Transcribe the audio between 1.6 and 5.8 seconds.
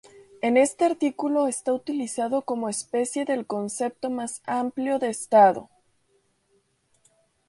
utilizado como especie del concepto más amplio de Estado.